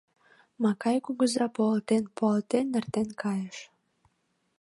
Макай 0.63 0.97
кугыза 1.05 1.45
пуалтен-пуалтен 1.55 2.67
эртен 2.77 3.09
кайыш. 3.21 3.57